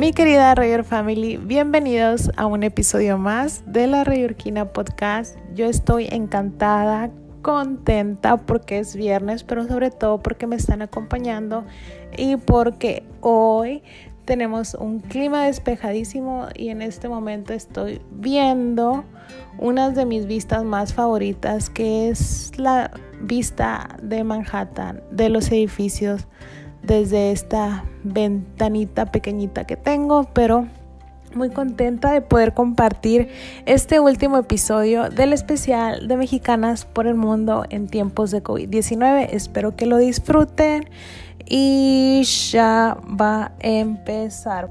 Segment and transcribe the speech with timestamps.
[0.00, 5.36] Mi querida Rayor Family, bienvenidos a un episodio más de la Rayorquina Podcast.
[5.54, 7.10] Yo estoy encantada,
[7.42, 11.66] contenta porque es viernes, pero sobre todo porque me están acompañando
[12.16, 13.82] y porque hoy
[14.24, 19.04] tenemos un clima despejadísimo y en este momento estoy viendo
[19.58, 22.90] una de mis vistas más favoritas que es la
[23.20, 26.26] vista de Manhattan, de los edificios
[26.82, 30.66] desde esta ventanita pequeñita que tengo, pero
[31.34, 33.28] muy contenta de poder compartir
[33.66, 39.28] este último episodio del especial de Mexicanas por el Mundo en tiempos de COVID-19.
[39.30, 40.88] Espero que lo disfruten
[41.46, 44.70] y ya va a empezar.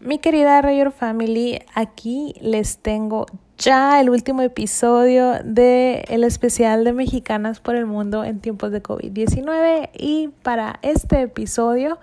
[0.00, 3.26] Mi querida Rayor Family, aquí les tengo
[3.58, 8.82] ya el último episodio del el especial de Mexicanas por el Mundo en tiempos de
[8.82, 11.98] COVID-19 y para este episodio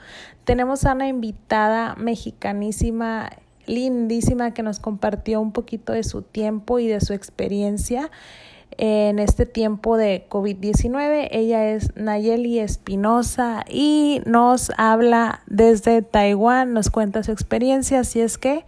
[0.45, 3.30] tenemos a una invitada mexicanísima,
[3.66, 8.10] lindísima, que nos compartió un poquito de su tiempo y de su experiencia
[8.78, 11.28] en este tiempo de COVID-19.
[11.32, 18.38] Ella es Nayeli Espinosa y nos habla desde Taiwán, nos cuenta su experiencia, así es
[18.40, 18.66] que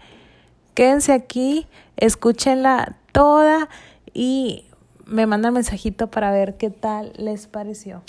[0.76, 3.70] quédense aquí escúchenla toda
[4.14, 4.66] y
[5.06, 8.04] me mandan mensajito para ver qué tal les pareció.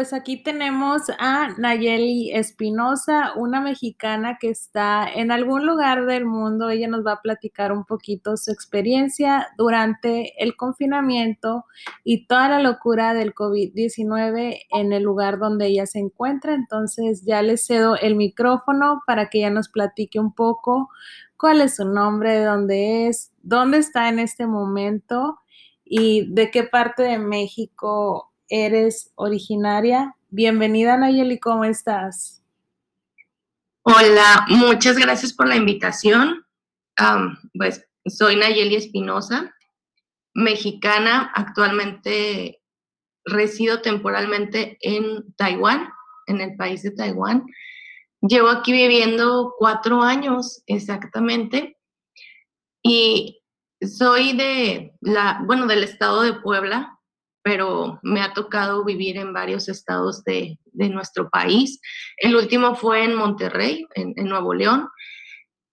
[0.00, 6.70] Pues aquí tenemos a Nayeli Espinosa, una mexicana que está en algún lugar del mundo.
[6.70, 11.66] Ella nos va a platicar un poquito su experiencia durante el confinamiento
[12.02, 16.54] y toda la locura del COVID-19 en el lugar donde ella se encuentra.
[16.54, 20.88] Entonces ya le cedo el micrófono para que ella nos platique un poco
[21.36, 25.40] cuál es su nombre, de dónde es, dónde está en este momento
[25.84, 30.16] y de qué parte de México eres originaria.
[30.28, 32.42] Bienvenida Nayeli, ¿cómo estás?
[33.82, 36.44] Hola, muchas gracias por la invitación.
[37.54, 39.54] pues soy Nayeli Espinosa,
[40.34, 42.60] mexicana, actualmente
[43.24, 45.88] resido temporalmente en Taiwán,
[46.26, 47.46] en el país de Taiwán.
[48.20, 51.78] Llevo aquí viviendo cuatro años exactamente
[52.82, 53.42] y
[53.80, 56.99] soy de la, bueno, del estado de Puebla,
[57.42, 61.80] pero me ha tocado vivir en varios estados de, nuestro país.
[62.16, 64.88] El último fue en Monterrey, en, Nuevo León,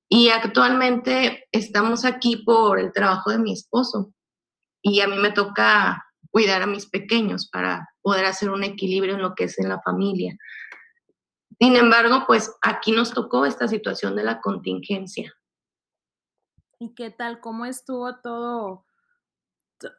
[0.10, 4.14] y actualmente estamos aquí por el trabajo de mi esposo
[4.82, 9.22] y a mí me toca cuidar a mis pequeños para poder hacer un equilibrio en
[9.22, 10.38] lo que es en la familia.
[11.60, 15.34] Sin embargo, pues aquí nos tocó esta situación de la contingencia.
[16.80, 17.40] ¿Y qué tal?
[17.40, 18.87] ¿Cómo estuvo todo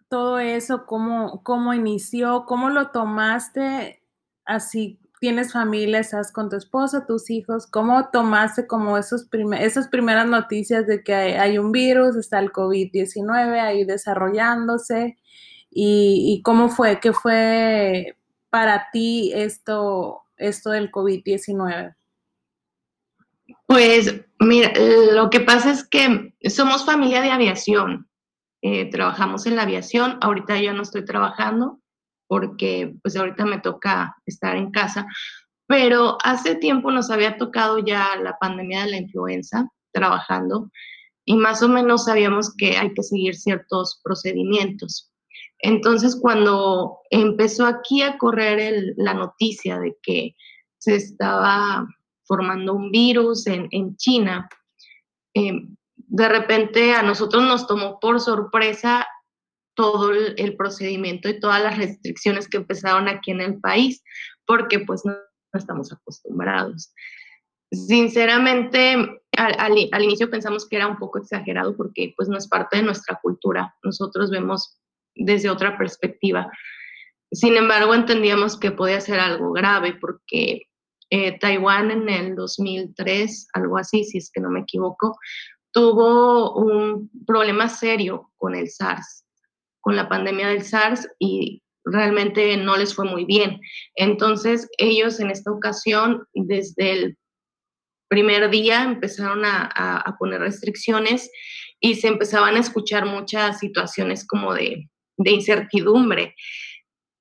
[0.09, 4.03] todo eso, cómo, cómo inició, cómo lo tomaste,
[4.45, 9.29] así tienes familia, estás con tu esposa, tus hijos, cómo tomaste como esos
[9.59, 15.17] esas primeras noticias de que hay, un virus, está el COVID-19 ahí desarrollándose
[15.71, 18.17] y, cómo fue, qué fue
[18.51, 21.95] para ti esto, esto del COVID-19.
[23.67, 24.73] Pues mira,
[25.13, 28.09] lo que pasa es que somos familia de aviación.
[28.63, 30.19] Eh, trabajamos en la aviación.
[30.21, 31.81] Ahorita yo no estoy trabajando
[32.27, 35.07] porque pues ahorita me toca estar en casa,
[35.67, 40.71] pero hace tiempo nos había tocado ya la pandemia de la influenza trabajando
[41.25, 45.11] y más o menos sabíamos que hay que seguir ciertos procedimientos.
[45.61, 50.37] Entonces, cuando empezó aquí a correr la noticia de que
[50.79, 51.87] se estaba
[52.25, 54.49] formando un virus en, en China,
[55.35, 55.53] eh,
[56.09, 59.07] de repente a nosotros nos tomó por sorpresa
[59.75, 64.03] todo el, procedimiento y todas las restricciones que empezaron aquí en el país,
[64.45, 65.15] porque pues no,
[65.53, 66.93] estamos acostumbrados.
[67.71, 72.83] Sinceramente, al, inicio pensamos que era un poco exagerado porque pues no es parte de
[72.83, 73.77] nuestra cultura.
[73.85, 74.81] Nosotros vemos
[75.15, 76.51] desde otra perspectiva.
[77.31, 80.63] Sin embargo, entendíamos que podía ser algo grave porque
[81.11, 85.17] eh, Taiwán en el 2003, algo así, si es que no me equivoco,
[85.79, 89.25] tuvo un problema serio con el SARS,
[89.81, 93.61] con la pandemia del SARS y realmente no les fue muy bien.
[93.95, 97.19] Entonces ellos en esta ocasión, desde el
[98.09, 101.31] primer día, empezaron a, poner restricciones
[101.79, 104.89] y se empezaban a escuchar muchas situaciones como de,
[105.25, 106.35] incertidumbre.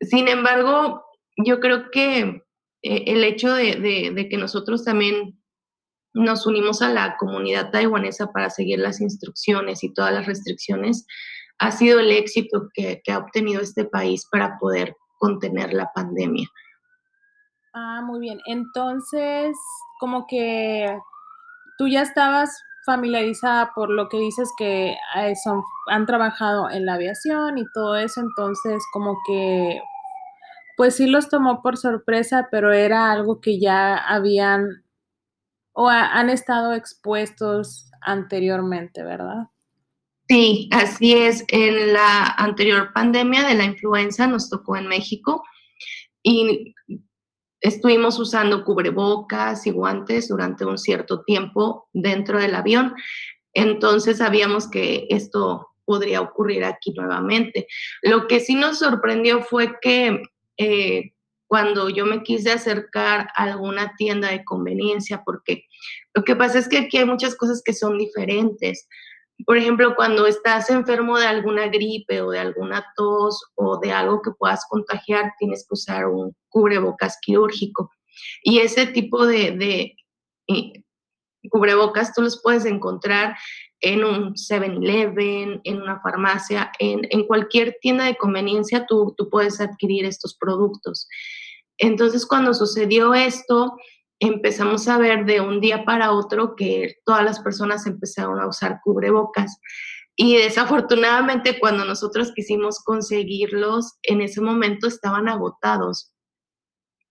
[0.02, 1.06] Sin embargo,
[1.46, 2.42] yo creo que
[2.82, 5.40] eh, el hecho de, que nosotros también
[6.18, 11.06] nos unimos a la comunidad taiwanesa para seguir las instrucciones y todas las restricciones,
[11.60, 16.48] ha sido el éxito que, ha obtenido este país para poder contener la pandemia.
[17.74, 18.40] Ah, muy bien.
[18.46, 19.58] Entonces,
[20.00, 20.98] como que
[21.78, 26.94] tú ya estabas familiarizada por lo que dices que eh, son, han trabajado en la
[26.94, 29.80] aviación y todo eso, entonces como que
[30.78, 34.84] pues sí los tomó por sorpresa, pero era algo que ya habían
[35.80, 39.50] o han estado expuestos anteriormente, ¿verdad?
[40.28, 41.46] Sí, así es.
[41.50, 45.44] En la anterior pandemia de la influenza nos tocó en México
[46.24, 46.74] y
[47.62, 52.96] estuvimos usando cubrebocas y guantes durante un cierto tiempo dentro del avión.
[53.54, 57.68] Entonces sabíamos que esto podría ocurrir aquí nuevamente.
[58.02, 60.24] Lo que sí nos sorprendió fue que
[60.58, 61.14] eh,
[61.48, 65.64] cuando yo me quise acercar a alguna tienda de conveniencia, porque
[66.14, 68.88] lo que pasa es que aquí hay muchas cosas que son diferentes.
[69.46, 74.22] Por ejemplo, cuando estás enfermo de alguna gripe o de alguna tos o de algo
[74.22, 77.92] que puedas contagiar, tienes que usar un cubrebocas quirúrgico.
[78.42, 80.84] Y ese tipo de, de
[81.50, 83.38] cubrebocas tú los puedes encontrar
[83.80, 89.62] en un 7-Eleven, en una farmacia, en, en, cualquier tienda de conveniencia tú, tú puedes
[89.62, 91.08] adquirir estos productos.
[91.78, 93.76] Entonces, cuando sucedió esto,
[94.20, 98.80] empezamos a ver de un día para otro que todas las personas empezaron a usar
[98.84, 99.60] cubrebocas.
[100.16, 106.12] Y desafortunadamente cuando nosotros quisimos conseguirlos, en ese momento estaban agotados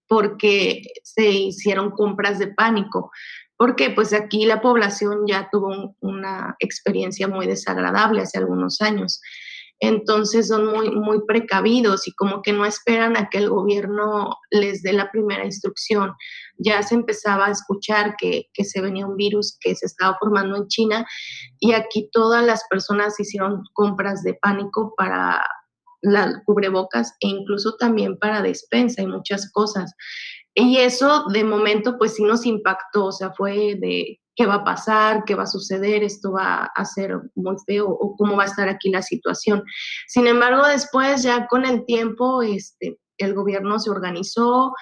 [0.08, 3.10] porque se hicieron compras de pánico
[3.56, 9.20] porque pues aquí la población ya tuvo una experiencia muy desagradable hace algunos años.
[9.80, 14.82] Entonces son muy, muy precavidos y como que no esperan a que el gobierno les
[14.82, 16.14] dé la primera instrucción.
[16.56, 20.56] Ya se empezaba a escuchar que, que se venía un virus que se estaba formando
[20.56, 21.06] en China
[21.60, 25.42] y aquí todas las personas hicieron compras de pánico para
[26.00, 29.92] las cubrebocas e incluso también para despensa y muchas cosas.
[30.54, 34.64] Y eso de momento pues sí nos impactó, o sea, fue de qué va a
[34.64, 38.46] pasar, qué va a suceder, esto va a ser muy feo o cómo va a
[38.46, 39.64] estar aquí la situación.
[40.06, 44.72] Sin embargo, después ya con el tiempo, este, el gobierno se organizó,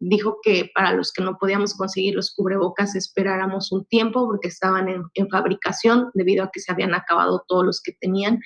[0.00, 4.88] dijo que para los que no podíamos conseguir los cubrebocas esperáramos un tiempo porque estaban
[4.88, 8.40] en, en fabricación debido a que se habían acabado todos los que tenían.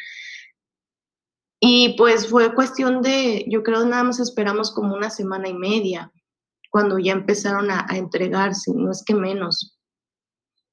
[1.60, 6.12] Y pues fue cuestión de, yo creo nada más esperamos como una semana y media
[6.70, 9.77] cuando ya empezaron a, entregarse, no es que menos.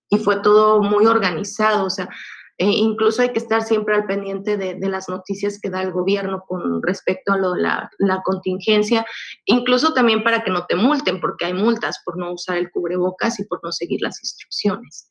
[0.10, 2.10] Y fue todo muy organizado, o sea,
[2.58, 6.46] eh, incluso hay que estar siempre al pendiente de, las noticias que da el gobierno
[6.48, 9.06] con respecto a lo, la, la, contingencia,
[9.44, 13.40] incluso también para que no te multen, porque hay multas por no usar el cubrebocas
[13.42, 15.08] y por no seguir las instrucciones.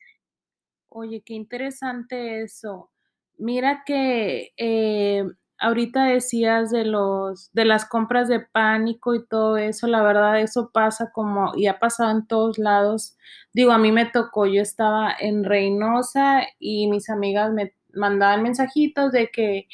[0.89, 2.89] Oye, qué interesante eso.
[3.37, 5.25] Mira que eh,
[5.65, 10.69] ahorita decías de los de las compras de pánico y todo eso, la verdad eso
[10.71, 13.17] pasa como y ha pasado en todos lados.
[13.53, 19.11] Digo, a mí me tocó, yo estaba en Reynosa y mis amigas me mandaban mensajitos
[19.11, 19.67] de que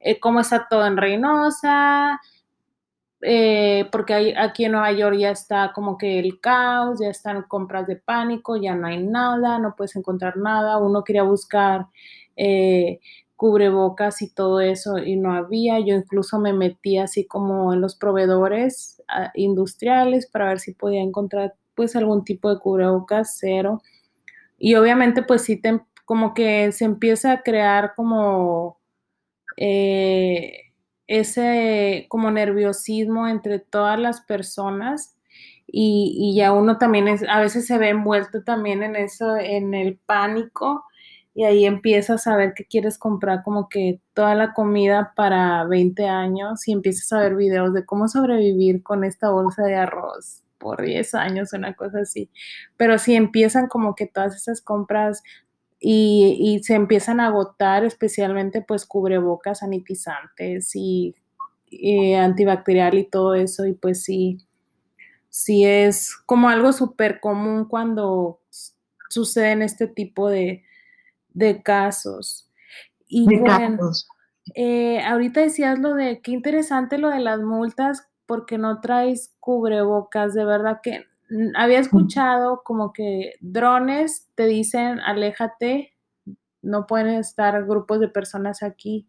[0.00, 2.20] eh, cómo está todo en Reynosa,
[3.20, 7.86] eh, porque aquí en Nueva York ya está como que el caos, ya están compras
[7.86, 10.78] de pánico, ya no hay nada, no puedes encontrar nada.
[10.78, 11.86] Uno quería buscar
[12.36, 13.00] eh,
[13.38, 15.78] cubrebocas y todo eso y no había.
[15.78, 21.00] Yo incluso me metí así como en los proveedores ah, industriales para ver si podía
[21.00, 23.80] encontrar pues algún tipo de cubrebocas cero.
[24.58, 28.80] Y obviamente pues sí, te, como que se empieza a crear como
[29.56, 30.72] eh,
[31.06, 35.16] ese como nerviosismo entre todas las personas
[35.64, 39.74] y, y ya uno también es, a veces se ve envuelto también en eso, en
[39.74, 40.84] el pánico
[41.38, 46.04] y ahí empiezas a ver que quieres comprar como que toda la comida para 20
[46.08, 50.82] años y empiezas a ver videos de cómo sobrevivir con esta bolsa de arroz por
[50.82, 52.28] 10 años, una cosa así.
[52.76, 55.22] Pero si empiezan como que todas esas compras
[55.78, 61.14] y, se empiezan a agotar, especialmente pues cubrebocas sanitizantes y,
[61.70, 64.38] y antibacterial y todo eso, y pues sí,
[65.28, 68.40] sí es como algo súper común cuando
[69.08, 70.64] suceden este tipo de,
[71.38, 72.50] de casos.
[73.06, 73.90] Y bueno,
[74.54, 80.34] eh, ahorita decías lo de, qué interesante lo de las multas porque no traes cubrebocas,
[80.34, 81.04] de verdad que
[81.54, 85.94] había escuchado como que drones te dicen, aléjate,
[86.60, 89.06] no pueden estar grupos de personas aquí.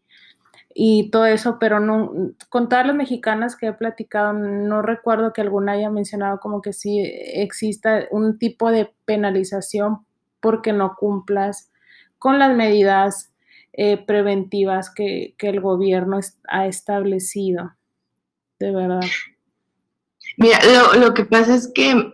[0.74, 2.12] y todo eso, pero no,
[2.50, 6.74] con todas las mexicanas que he platicado, no recuerdo que alguna haya mencionado como que
[6.74, 10.06] sí exista un tipo de penalización
[10.40, 11.72] porque no cumplas
[12.20, 13.34] con las medidas
[13.74, 17.76] eh, preventivas que, el gobierno ha establecido.
[18.60, 19.02] De verdad.
[20.38, 20.60] Mira,
[20.98, 22.14] lo, que pasa es que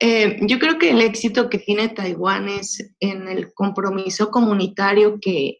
[0.00, 5.58] eh, yo creo que el éxito que tiene Taiwán es en el compromiso comunitario que,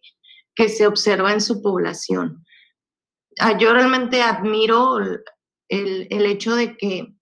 [0.55, 2.45] que se observa en su población.
[3.41, 7.15] Ah, yo realmente admiro el, el, hecho de que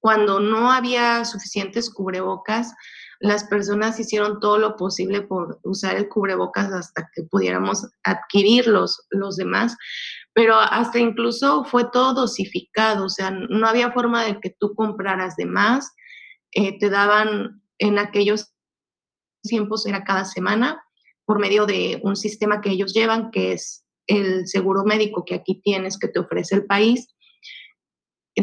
[0.00, 2.72] cuando no había suficientes cubrebocas,
[3.20, 9.36] las personas hicieron todo lo posible por usar el cubrebocas hasta que pudiéramos adquirirlos los
[9.36, 9.76] demás,
[10.32, 15.36] pero hasta incluso fue todo dosificado, o sea, no había forma de que tú compraras
[15.36, 15.90] de más,
[16.52, 18.52] eh, te daban en aquellos
[19.42, 20.82] tiempos, era cada semana,
[21.24, 25.60] por medio de un sistema que ellos llevan, que es el seguro médico que aquí
[25.62, 27.14] tienes, que te ofrece el país.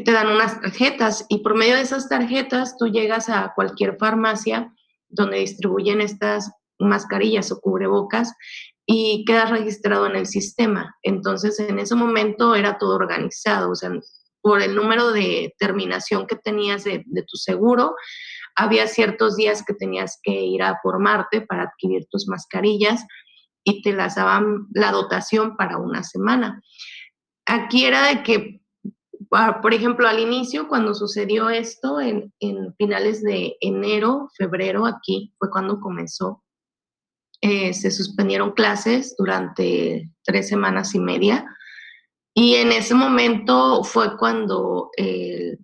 [0.04, 4.74] Te dan unas tarjetas y por medio de esas tarjetas tú llegas a cualquier farmacia
[5.08, 8.34] donde distribuyen estas mascarillas o cubrebocas
[8.86, 10.96] y quedas registrado en el sistema.
[11.02, 13.92] Entonces, en ese momento era todo organizado, o sea,
[14.42, 17.96] por el número de terminación que tenías de, tu seguro,
[18.56, 23.04] había ciertos días que tenías que ir a formarte para adquirir tus mascarillas
[23.64, 26.62] y te las daban la dotación para una semana.
[27.48, 28.62] Aquí era de que,
[29.62, 32.32] por ejemplo, al inicio, cuando sucedió esto, en,
[32.78, 36.44] finales de enero, febrero, aquí fue cuando comenzó,
[37.42, 41.46] eh, se suspendieron clases durante tres semanas y media.
[42.34, 45.58] Y en ese momento fue cuando eh,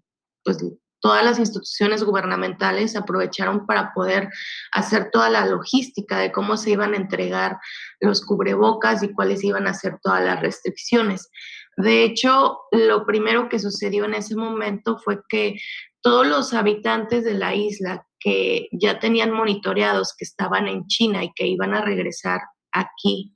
[0.44, 0.58] pues,
[1.02, 4.30] todas las instituciones gubernamentales aprovecharon para poder
[4.72, 7.58] hacer toda la logística de cómo se iban a entregar
[8.00, 11.30] los cubrebocas y cuáles iban a ser todas las restricciones.
[11.82, 15.56] De hecho, lo primero que sucedió en ese momento fue que
[16.02, 21.32] todos los habitantes de la isla que ya tenían monitoreados que estaban en China y
[21.34, 23.36] que iban a regresar aquí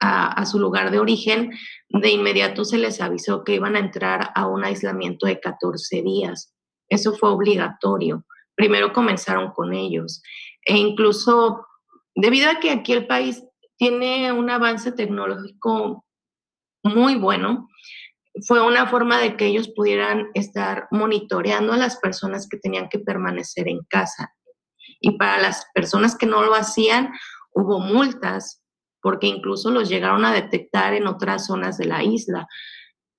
[0.00, 1.50] a, su lugar de origen,
[1.88, 6.54] de inmediato se les avisó que iban a entrar a un aislamiento de 14 días.
[6.90, 8.26] Eso fue obligatorio.
[8.54, 10.22] Primero comenzaron con ellos.
[10.66, 11.66] E incluso,
[12.14, 13.42] debido a que aquí el país
[13.78, 16.04] tiene un avance tecnológico
[16.84, 17.68] muy bueno,
[18.46, 22.98] fue una forma de que ellos pudieran estar monitoreando a las personas que tenían que
[22.98, 24.34] permanecer en casa.
[25.00, 27.12] Y para las personas que no lo hacían,
[27.52, 28.62] hubo multas,
[29.00, 32.46] porque incluso los llegaron a detectar en otras zonas de la isla.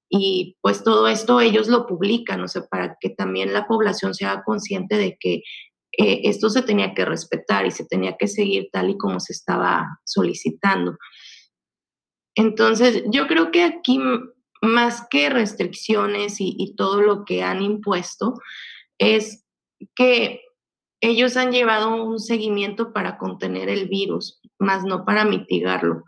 [0.10, 4.44] Y pues todo esto ellos lo publican, o sea, para que también la población sea
[4.44, 5.42] consciente de que
[5.98, 9.34] eh, esto se tenía que respetar y se tenía que seguir tal y como se
[9.34, 10.98] estaba solicitando.
[12.36, 14.00] Entonces, yo creo que aquí,
[14.62, 18.36] más que restricciones y, todo lo que han impuesto,
[18.98, 19.46] es
[19.96, 20.42] que
[21.01, 26.04] ellos han llevado un seguimiento para contener el virus, más no para mitigarlo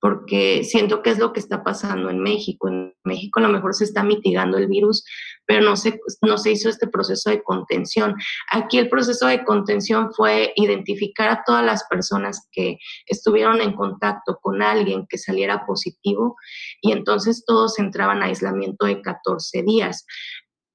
[0.00, 2.68] porque siento que es lo que está pasando en México.
[2.68, 5.04] En México a lo mejor se está mitigando el virus,
[5.46, 8.14] pero no se, no se hizo este proceso de contención.
[8.50, 14.38] Aquí el proceso de contención fue identificar a todas las personas que estuvieron en contacto
[14.40, 16.36] con alguien que saliera positivo
[16.82, 20.04] y entonces todos entraban a aislamiento de 14 días.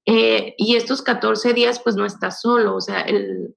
[0.07, 3.53] Eh, y estos 14 días, pues no está solo, o sea, el,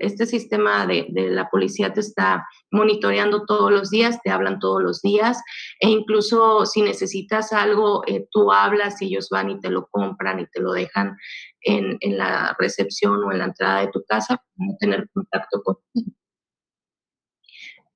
[0.00, 5.02] este sistema de, la policía te está monitoreando todos los días, te hablan todos los
[5.02, 5.42] días
[5.80, 10.40] e incluso si necesitas algo, eh, tú hablas y ellos van y te lo compran
[10.40, 11.16] y te lo dejan
[11.62, 16.16] en, la recepción o en la entrada de tu casa, no tener contacto contigo.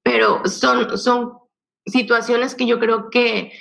[0.02, 1.38] Pero son, son
[1.86, 3.52] situaciones que yo creo que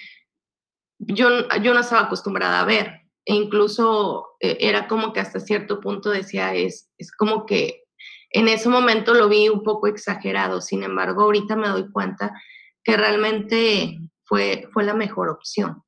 [0.99, 2.99] yo, yo no estaba acostumbrada a ver.
[3.25, 7.82] E incluso eh, era como que hasta cierto punto decía, es, es como que
[8.33, 12.33] en ese momento lo vi un poco exagerado, sin embargo, ahorita me doy cuenta
[12.83, 15.83] que realmente fue, fue la mejor opción.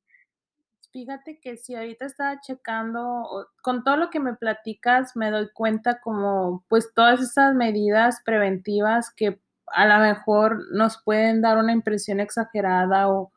[0.92, 6.00] Fíjate que si ahorita estaba checando, con todo lo que me platicas, me doy cuenta
[6.00, 12.20] como pues todas esas medidas preventivas que a lo mejor nos pueden dar una impresión
[12.20, 13.32] exagerada o,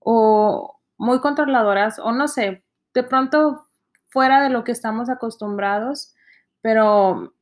[0.00, 2.64] o muy controladoras, o no sé,
[2.94, 3.68] de pronto
[4.08, 6.14] fuera de lo que estamos acostumbrados,
[6.62, 7.34] pero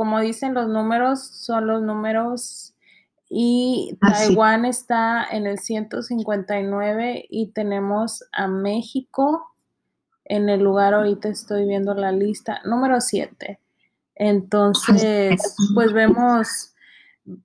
[0.00, 2.74] como dicen los números, son los números.
[3.28, 9.54] Y ah, Taiwán está en el 159 y tenemos a México
[10.24, 13.60] en el lugar, ahorita estoy viendo la lista, número 7.
[14.14, 16.72] Entonces, pues vemos,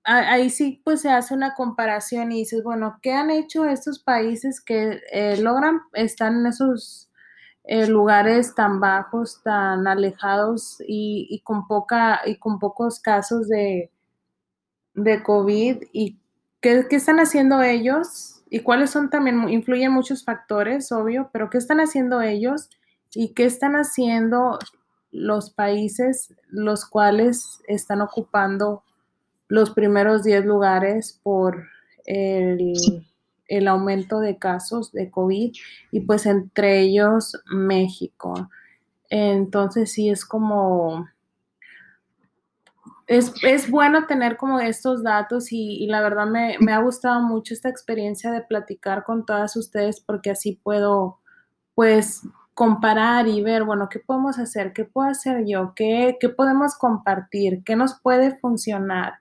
[0.05, 4.61] ahí sí pues se hace una comparación y dices, bueno, ¿qué han hecho estos países
[4.61, 7.11] que eh, logran, están en esos
[7.67, 13.91] eh, lugares tan bajos, tan alejados y, con poca y con pocos casos de,
[15.23, 16.19] COVID y
[16.61, 21.57] qué, qué están haciendo ellos y cuáles son también, influyen muchos factores, obvio, pero qué
[21.57, 22.69] están haciendo ellos
[23.13, 24.59] y qué están haciendo
[25.11, 28.83] los países los cuales están ocupando
[29.47, 31.67] los primeros 10 lugares por
[32.05, 32.73] el,
[33.67, 35.53] aumento de casos de COVID
[35.91, 38.49] y pues entre ellos México.
[39.09, 41.07] Entonces sí es como,
[43.07, 47.69] es, bueno tener como estos datos y, la verdad me, me, ha gustado mucho esta
[47.69, 51.19] experiencia de platicar con todas ustedes porque así puedo
[51.75, 52.23] pues
[52.55, 54.71] comparar y ver, bueno, ¿qué podemos hacer?
[54.73, 55.73] ¿Qué puedo hacer yo?
[55.75, 57.63] ¿Qué, qué podemos compartir?
[57.65, 59.15] ¿Qué nos puede funcionar?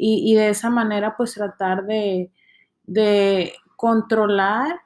[0.00, 2.30] Y, de esa manera, pues tratar de,
[3.76, 4.80] controlar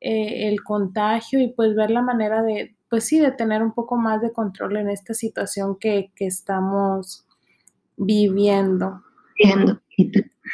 [0.00, 3.96] eh, el contagio y pues ver la manera de, pues sí, de tener un poco
[3.96, 7.26] más de control en esta situación que, estamos
[7.96, 9.02] viviendo.
[9.36, 9.80] Viendo.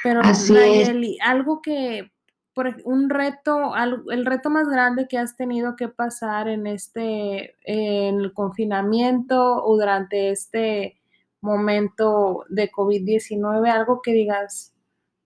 [0.03, 2.11] Pero Nayeli, algo que
[2.57, 3.73] por un reto,
[4.11, 9.77] el reto más grande que has tenido que pasar en este, en el confinamiento o
[9.77, 10.99] durante este
[11.43, 14.75] momento de COVID-19, algo que digas,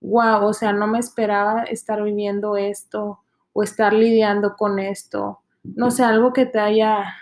[0.01, 3.21] wow, o sea, no me esperaba estar viviendo esto
[3.53, 5.41] o estar lidiando con esto.
[5.63, 7.15] No sé, algo que te haya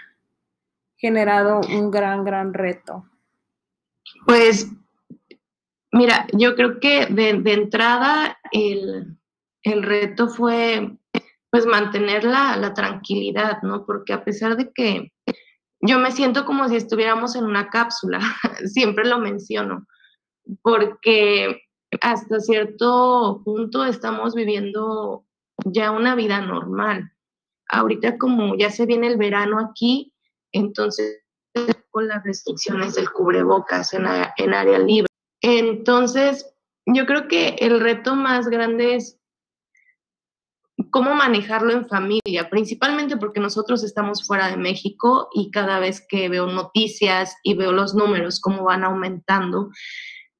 [0.97, 3.04] generado un gran, gran reto.
[4.26, 4.68] Pues,
[5.92, 9.18] mira, yo creo que de entrada el,
[9.62, 10.99] el reto fue
[11.50, 13.87] pues mantener la, tranquilidad, ¿no?
[13.87, 15.12] Porque a pesar de que
[15.80, 18.20] yo me siento como si estuviéramos en una cápsula,
[18.66, 19.87] siempre lo menciono,
[20.62, 21.62] porque
[22.00, 25.25] hasta cierto punto estamos viviendo
[25.64, 27.12] ya una vida normal.
[27.68, 30.12] Ahorita como ya se viene el verano aquí,
[30.52, 31.23] entonces
[31.90, 35.09] con las restricciones del cubrebocas en, en área libre.
[35.40, 36.54] Entonces,
[36.87, 39.18] yo creo que el reto más grande es
[40.90, 46.29] cómo manejarlo en familia, principalmente porque nosotros estamos fuera de México y cada vez que
[46.29, 49.70] veo noticias y veo los números, cómo van aumentando,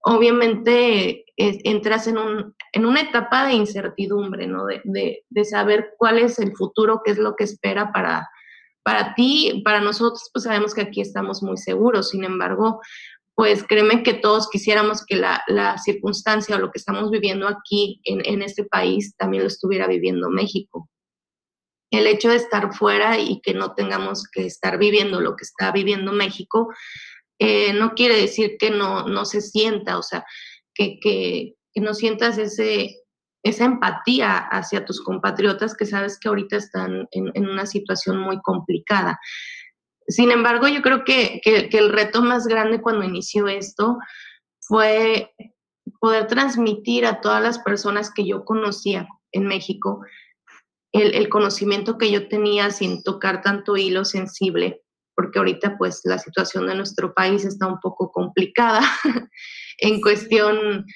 [0.09, 4.65] obviamente entras en, un, en una etapa de incertidumbre, ¿no?
[4.65, 8.29] De, de, saber cuál es el futuro, qué es lo que espera para,
[8.83, 12.81] para ti, para nosotros, pues sabemos que aquí estamos muy seguros, sin embargo,
[13.35, 18.43] pues créeme que todos quisiéramos que la, circunstancia o lo que estamos viviendo aquí en,
[18.43, 20.89] este país también lo estuviera viviendo México.
[21.91, 25.71] El hecho de estar fuera y que no tengamos que estar viviendo lo que está
[25.71, 26.69] viviendo México,
[27.39, 30.25] eh, no quiere decir que no, no se sienta, o sea,
[30.75, 33.05] que, que, no sientas ese,
[33.45, 38.41] esa empatía hacia tus compatriotas que sabes que ahorita están en, en una situación muy
[38.41, 39.21] complicada.
[40.09, 43.99] Sin embargo, yo creo que, el reto más grande cuando inició esto
[44.61, 45.31] fue
[46.01, 50.01] poder transmitir a todas las personas que yo conocía en México
[50.93, 54.83] el, conocimiento que yo tenía sin tocar tanto hilo sensible,
[55.19, 58.83] porque ahorita pues la situación de nuestro país está un poco complicada
[59.79, 60.87] en cuestión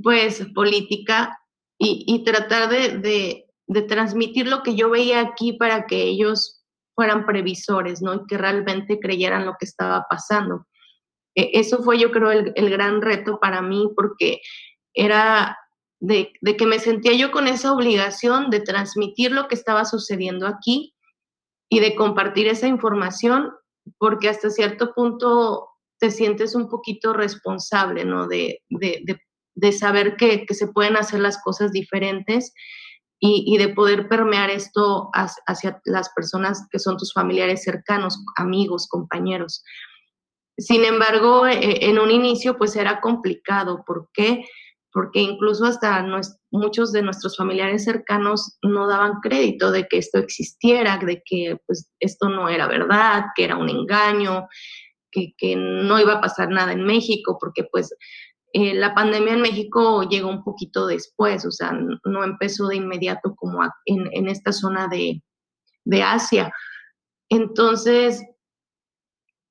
[0.00, 1.36] pues política
[1.78, 6.62] y, tratar de, de transmitir lo que yo veía aquí para que ellos
[6.94, 8.14] fueran previsores, ¿no?
[8.14, 10.66] Y que realmente creyeran lo que estaba pasando.
[11.36, 14.40] E, eso fue, yo creo, el, gran reto para mí, porque
[14.94, 15.58] era
[16.00, 20.94] de, que me sentía yo con esa obligación de transmitir lo que estaba sucediendo aquí
[21.68, 23.52] y de compartir esa información,
[23.98, 28.28] porque hasta cierto punto te sientes un poquito responsable, ¿no?
[28.28, 28.62] De,
[29.72, 32.52] saber que, que, se pueden hacer las cosas diferentes
[33.18, 39.64] y, de poder permear esto hacia, las personas que son tus familiares cercanos, amigos, compañeros.
[40.58, 43.84] Sin embargo, e, en un inicio pues era complicado.
[43.86, 44.26] ¿Por qué?
[44.34, 44.44] Porque
[45.14, 46.04] incluso hasta
[46.50, 51.90] muchos de nuestros familiares cercanos no daban crédito de que esto existiera, de que pues
[52.00, 54.48] esto no era verdad, que era un engaño,
[55.10, 57.90] que, que no iba a pasar nada en México, porque pues
[58.58, 61.72] eh, la pandemia en México llegó un poquito después, o sea,
[62.04, 65.22] no empezó de inmediato como en, esta zona de,
[66.02, 66.50] Asia.
[67.28, 68.24] Entonces,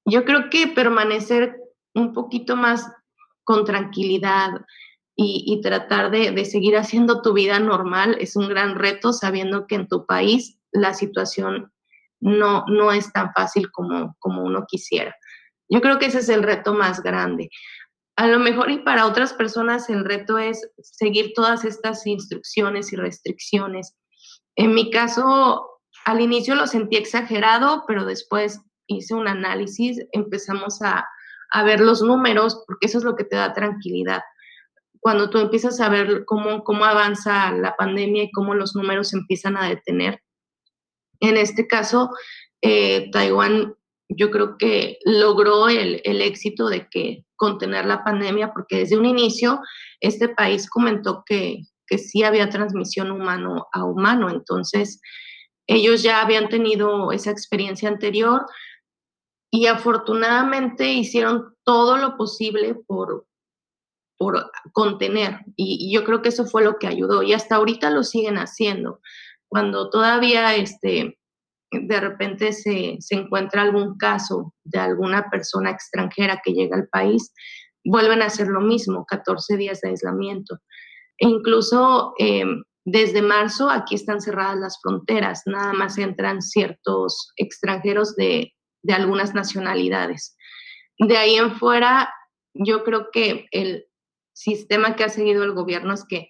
[0.05, 1.55] yo creo que permanecer
[1.93, 2.91] un poquito más
[3.43, 4.49] con tranquilidad
[5.17, 9.88] y, tratar de, seguir haciendo tu vida normal es un gran reto, sabiendo que en
[9.88, 11.71] tu país la situación
[12.19, 15.15] no, no es tan fácil como, como uno quisiera.
[15.69, 17.49] Yo creo que ese es el reto más grande.
[18.17, 22.97] a lo mejor y para otras personas el reto es seguir todas estas instrucciones y
[22.97, 23.95] restricciones.
[24.56, 25.65] En mi caso,
[26.06, 31.08] al inicio lo sentí exagerado, pero después hice un análisis, empezamos a,
[31.51, 34.21] a ver los números, porque eso es lo que te da tranquilidad.
[34.99, 39.58] Cuando tú empiezas a ver cómo, cómo avanza la pandemia y cómo los números empiezan
[39.58, 40.21] a detener.
[41.19, 42.10] En este caso,
[42.62, 43.75] eh, Taiwán
[44.10, 49.05] yo creo que logró el, el, éxito de que contener la pandemia, porque desde un
[49.05, 49.60] inicio
[49.99, 55.01] este país comentó que, que sí había transmisión humano a humano, entonces
[55.67, 58.45] ellos ya habían tenido esa experiencia anterior
[59.51, 63.25] y afortunadamente hicieron todo lo posible por,
[64.17, 68.04] por contener y, yo creo que eso fue lo que ayudó y hasta ahorita lo
[68.04, 68.99] siguen haciendo.
[69.47, 71.17] Cuando todavía este,
[71.71, 77.34] de repente se, se, encuentra algún caso de alguna persona extranjera que llega al país,
[77.84, 80.60] vuelven a hacer lo mismo, 14 días de aislamiento.
[81.17, 82.43] E incluso eh,
[82.86, 89.34] desde marzo aquí están cerradas las fronteras, nada más entran ciertos extranjeros de, de algunas
[89.34, 90.38] nacionalidades.
[90.99, 92.13] De ahí en fuera,
[92.54, 93.86] yo creo que el
[94.35, 96.29] sistema que ha seguido el gobierno es que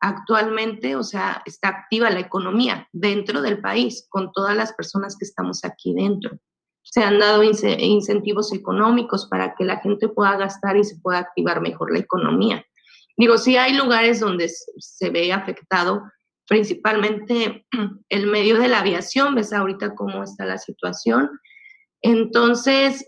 [0.00, 5.24] actualmente, o sea, está activa la economía dentro del país con todas las personas que
[5.24, 6.38] estamos aquí dentro.
[6.82, 11.60] Se han dado incentivos económicos para que la gente pueda gastar y se pueda activar
[11.60, 12.64] mejor la economía.
[13.16, 16.02] Digo, sí hay lugares donde se ve afectado,
[16.46, 17.66] principalmente
[18.08, 21.40] el medio de la aviación, ves ahorita cómo está la situación.
[22.00, 23.04] Entonces,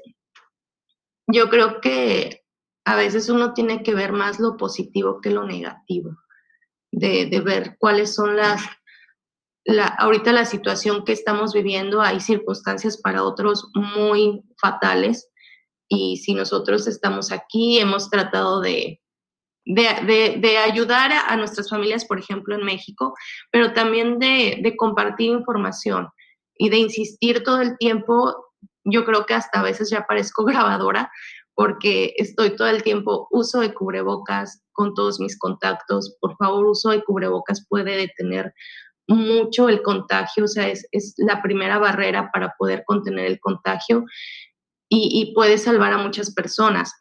[1.29, 2.40] yo creo que
[2.85, 6.17] a veces uno tiene que ver más lo positivo que lo negativo
[6.93, 8.63] de, ver cuáles son las,
[9.65, 15.29] la, ahorita la situación que estamos viviendo, hay circunstancias para otros muy fatales
[15.89, 19.01] y si nosotros estamos aquí, hemos tratado de,
[19.65, 23.15] de, de, ayudar a, a, nuestras familias, por ejemplo, en México,
[23.51, 26.09] pero también de, compartir información
[26.57, 28.53] y de insistir todo el tiempo.
[28.85, 31.11] Yo creo que hasta a veces ya parezco grabadora
[31.55, 36.17] porque estoy todo el tiempo, uso de cubrebocas, con todos mis contactos.
[36.21, 38.55] Por favor, uso de cubrebocas puede detener
[39.07, 44.05] mucho el contagio, o sea, es, es la primera barrera para poder contener el contagio
[44.89, 46.93] y, y puede salvar a muchas personas.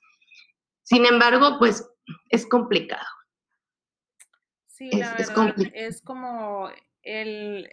[0.84, 1.88] Sin embargo, pues
[2.30, 3.06] es complicado.
[4.68, 6.70] Sí, es, la verdad, es, es como
[7.04, 7.70] el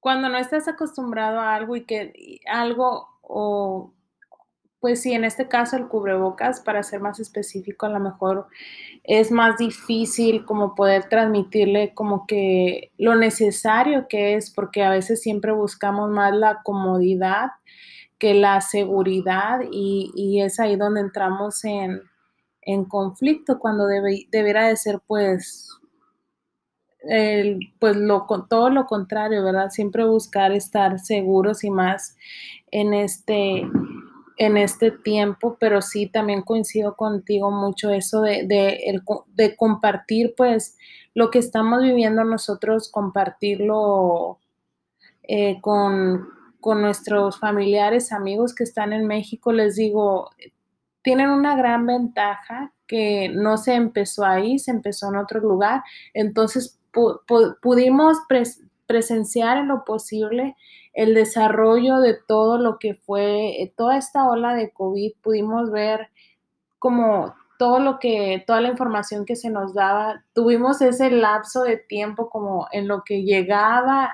[0.00, 3.94] cuando no estás acostumbrado a algo y que algo o
[4.84, 8.48] pues sí, en este caso el cubrebocas, para ser más específico, a lo mejor
[9.02, 15.22] es más difícil como poder transmitirle como que lo necesario que es, porque a veces
[15.22, 17.52] siempre buscamos más la comodidad
[18.18, 22.02] que la seguridad y, es ahí donde entramos en,
[22.86, 25.70] conflicto cuando debe, deberá de ser pues
[27.80, 29.70] pues lo, todo lo contrario, ¿verdad?
[29.70, 32.18] Siempre buscar estar seguros y más
[32.70, 33.66] en este
[34.36, 40.76] en este tiempo, pero sí también coincido contigo mucho eso de, de, compartir pues
[41.14, 44.38] lo que estamos viviendo nosotros, compartirlo
[45.22, 46.28] eh, con,
[46.60, 50.30] con nuestros familiares, amigos que están en México, les digo,
[51.02, 56.78] tienen una gran ventaja que no se empezó ahí, se empezó en otro lugar, entonces
[57.60, 58.18] pudimos
[58.86, 60.56] presenciar en lo posible
[60.92, 66.10] el desarrollo de todo lo que fue eh, toda esta ola de COVID, pudimos ver
[66.78, 71.76] como todo lo que, toda la información que se nos daba, tuvimos ese lapso de
[71.76, 74.12] tiempo como en lo que llegaba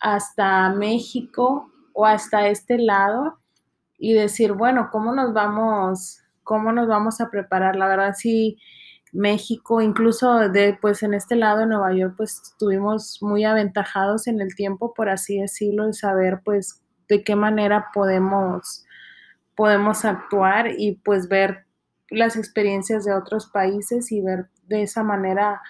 [0.00, 3.38] hasta México o hasta este lado
[3.98, 7.76] y decir, bueno, ¿cómo nos vamos, cómo nos vamos a preparar?
[7.76, 8.58] La verdad sí,
[9.14, 14.40] México, incluso de, pues en este lado de Nueva York, pues estuvimos muy aventajados en
[14.40, 18.84] el tiempo, por así decirlo, de saber pues de qué manera podemos,
[19.54, 21.64] podemos actuar y pues ver
[22.10, 25.62] las experiencias de otros países y ver de esa manera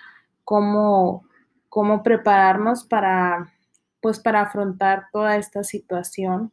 [0.42, 1.24] cómo,
[1.68, 3.50] cómo prepararnos para
[4.00, 6.52] pues para afrontar toda esta situación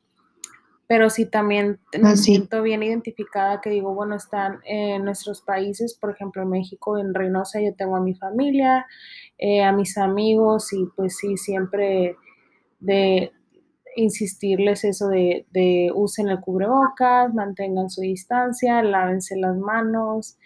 [0.92, 5.98] pero sí también me ah, siento bien identificada que digo, bueno, están en nuestros países,
[5.98, 8.86] por ejemplo, en México, en Reynosa, yo tengo a mi familia,
[9.38, 12.18] eh, a mis amigos y pues sí, siempre
[12.82, 13.32] de
[13.96, 20.38] insistirles eso de, de usen el cubrebocas, mantengan su distancia, lávense las manos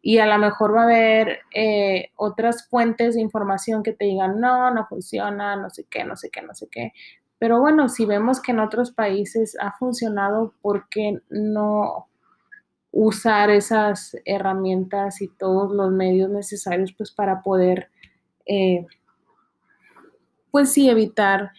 [0.00, 4.38] y a lo mejor va a haber eh, otras fuentes de información que te digan,
[4.38, 6.92] no, no funciona, no sé qué, no sé qué, no sé qué.
[7.38, 12.08] Pero bueno, si vemos que en otros países ha funcionado, ¿por qué no
[12.90, 17.90] usar esas herramientas y todos los medios necesarios pues para poder
[18.46, 18.86] eh,
[20.50, 21.52] pues sí evitar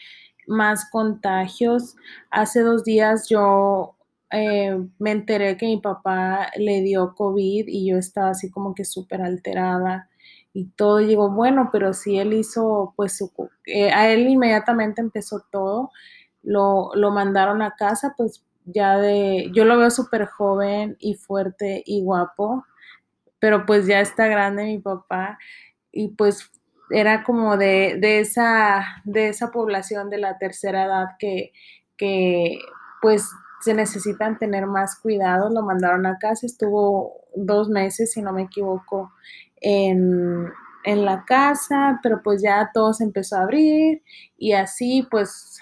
[0.47, 1.95] más contagios.
[2.31, 3.95] Hace dos días yo
[4.31, 8.83] eh, me enteré que mi papá le dio COVID y yo estaba así como que
[8.83, 10.08] súper alterada
[10.59, 10.99] y todo.
[10.99, 13.19] llegó bueno, pero si él hizo, pues
[13.65, 15.91] eh, a él inmediatamente empezó todo.
[16.43, 21.83] Lo, lo mandaron a casa, pues ya de, yo lo veo súper joven y fuerte
[21.85, 22.65] y guapo,
[23.39, 25.37] pero pues ya está grande mi papá
[25.91, 26.51] y pues
[26.91, 31.51] era como de, de, esa, de esa población de la tercera edad que,
[31.97, 32.59] que
[33.01, 33.29] pues
[33.61, 38.43] se necesitan tener más cuidado, lo mandaron a casa, estuvo dos meses, si no me
[38.43, 39.11] equivoco,
[39.61, 40.51] en,
[40.83, 44.01] en la casa, pero pues ya todo se empezó a abrir
[44.37, 45.59] y así pues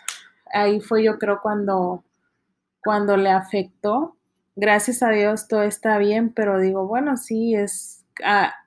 [0.53, 2.03] ahí fue yo creo cuando
[2.83, 4.15] cuando le afectó.
[4.55, 8.05] Gracias a Dios todo está bien, pero digo, bueno, sí, es,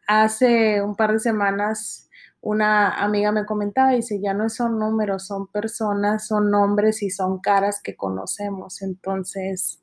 [0.07, 2.11] hace un par de semanas
[2.43, 7.11] una amiga me comentaba y dice, ya no son números, son personas, son nombres y
[7.11, 8.81] son caras que conocemos.
[8.81, 9.83] Entonces,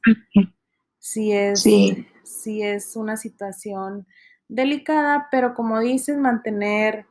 [1.00, 2.62] sí es, sí.
[2.64, 4.08] es una situación
[4.48, 7.06] delicada, pero como dices, mantener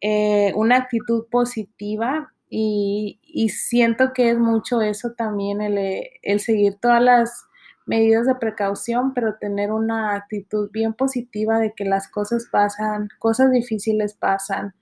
[0.00, 5.78] eh, una actitud positiva y, siento que es mucho eso también, el,
[6.22, 7.46] el, seguir todas las
[7.86, 13.50] medidas de precaución, pero tener una actitud bien positiva de que las cosas pasan, cosas
[13.50, 14.74] difíciles pasan,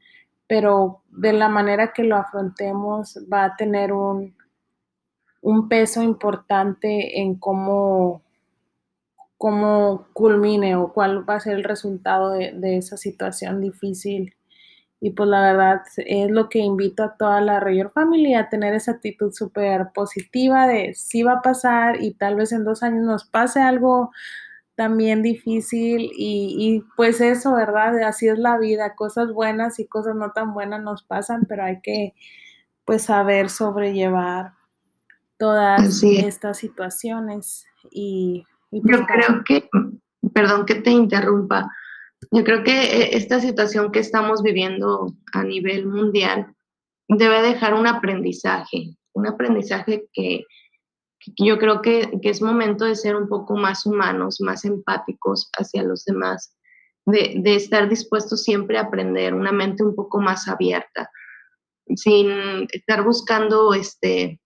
[0.48, 4.36] pero de la manera que lo afrontemos va a tener un,
[5.40, 8.22] un peso importante en cómo,
[9.38, 14.36] cómo culmine o cuál va a ser el resultado de, de esa situación difícil
[15.00, 18.74] y pues la verdad es lo que invito a toda la Rayor Family a tener
[18.74, 23.04] esa actitud súper positiva de sí va a pasar y tal vez en dos años
[23.04, 24.10] nos pase algo
[24.74, 28.02] también difícil y, pues eso, ¿verdad?
[28.02, 31.80] Así es la vida, cosas buenas y cosas no tan buenas nos pasan, pero hay
[31.80, 32.14] que
[32.84, 34.52] pues saber sobrellevar
[35.38, 39.68] todas estas situaciones y, y yo creo que,
[40.32, 41.70] perdón que te interrumpa,
[42.30, 46.54] yo creo que eh, esta situación que estamos viviendo a nivel mundial
[47.08, 50.44] debe dejar un aprendizaje, un aprendizaje que,
[51.38, 56.04] yo creo que, es momento de ser un poco más humanos, más empáticos hacia los
[56.04, 56.56] demás,
[57.04, 61.10] de, estar dispuestos siempre a aprender, una mente un poco más abierta,
[61.94, 64.40] sin estar buscando este,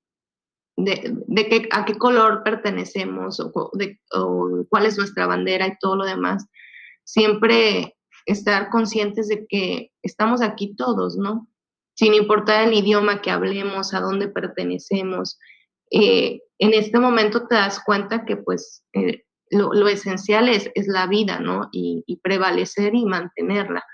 [0.85, 4.01] de, de a qué color pertenecemos o, de,
[4.69, 6.47] cuál es nuestra bandera y todo lo demás,
[7.05, 11.49] siempre estar conscientes de que estamos aquí todos, ¿no?
[11.95, 15.38] Sin importar el idioma que hablemos, a dónde pertenecemos.
[15.90, 21.07] Eh, en este momento te das cuenta que pues eh, lo, esencial es, es, la
[21.07, 21.69] vida, ¿no?
[21.73, 23.85] Y, y, prevalecer y mantenerla.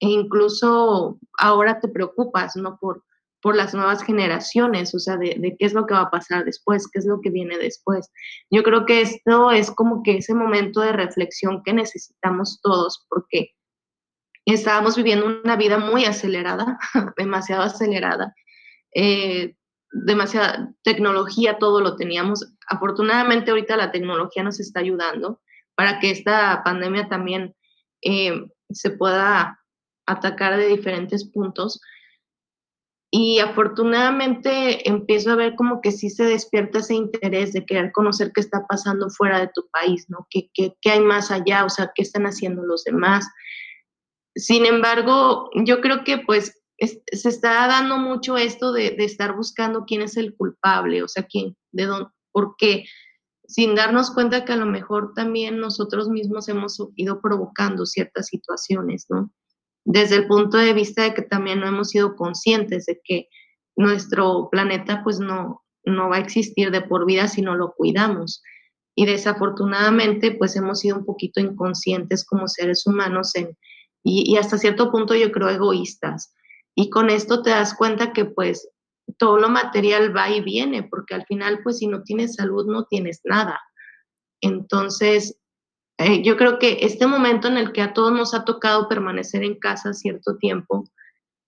[0.00, 2.78] E incluso ahora te preocupas, ¿no?
[2.80, 3.04] Por,
[3.42, 6.88] por las nuevas generaciones, o sea, de, qué es lo que va a pasar después,
[6.90, 8.08] qué es lo que viene después.
[8.50, 13.50] Yo creo que esto es como que ese momento de reflexión que necesitamos todos, porque
[14.46, 16.78] estábamos viviendo una vida muy acelerada,
[17.18, 18.32] demasiado acelerada,
[18.94, 19.56] eh,
[19.90, 22.54] demasiada tecnología, todo lo teníamos.
[22.68, 25.40] Afortunadamente ahorita la tecnología nos está ayudando
[25.74, 27.56] para que esta pandemia también
[28.02, 29.58] eh, se pueda
[30.06, 31.80] atacar de diferentes puntos,
[33.14, 38.32] y afortunadamente empiezo a ver como que sí se despierta ese interés de querer conocer
[38.34, 40.26] qué está pasando fuera de tu país, ¿no?
[40.30, 41.66] ¿Qué, qué, qué hay más allá?
[41.66, 43.28] O sea, ¿qué están haciendo los demás?
[44.34, 49.84] Sin embargo, yo creo que pues se está dando mucho esto de, de, estar buscando
[49.84, 52.86] quién es el culpable, o sea, quién, de dónde, por qué,
[53.46, 59.04] sin darnos cuenta que a lo mejor también nosotros mismos hemos ido provocando ciertas situaciones,
[59.10, 59.30] ¿no?
[59.84, 63.28] Desde el punto de vista de que también no hemos sido conscientes de que
[63.76, 68.42] nuestro planeta pues no, no va a existir de por vida si no lo cuidamos.
[68.94, 73.56] Y desafortunadamente pues hemos sido un poquito inconscientes como seres humanos en,
[74.04, 76.34] y, hasta cierto punto yo creo egoístas.
[76.74, 78.68] Y con esto te das cuenta que pues
[79.18, 82.84] todo lo material va y viene, porque al final pues si no tienes salud no
[82.84, 83.60] tienes nada.
[84.40, 85.38] Entonces,
[85.98, 89.44] eh, yo creo que este momento en el que a todos nos ha tocado permanecer
[89.44, 90.84] en casa cierto tiempo,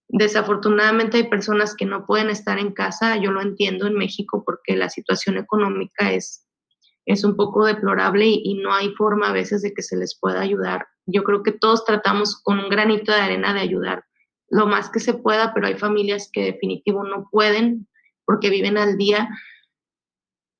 [0.07, 4.75] desafortunadamente hay personas que no pueden estar en casa, yo lo entiendo en México porque
[4.75, 6.47] la situación económica es,
[7.05, 10.17] es un poco deplorable y, y no hay forma a veces de que se les
[10.19, 10.87] pueda ayudar.
[11.05, 14.03] Yo creo que todos tratamos con un granito de arena de ayudar
[14.49, 17.87] lo más que se pueda, pero hay familias que definitivo no pueden
[18.25, 19.29] porque viven al día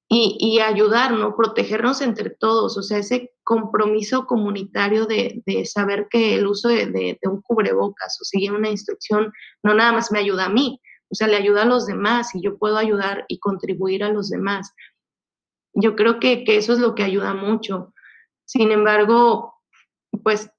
[0.07, 1.35] y, ayudar, ¿no?
[1.35, 7.41] Protegernos entre todos, o sea, ese compromiso comunitario de, saber que el uso de, un
[7.41, 11.37] cubrebocas o seguir una instrucción no nada más me ayuda a mí, o sea, le
[11.37, 14.73] ayuda a los demás y yo puedo ayudar y contribuir a los demás.
[15.73, 17.93] Yo creo que, eso es lo que ayuda mucho.
[18.45, 19.55] Sin embargo,
[20.23, 20.51] pues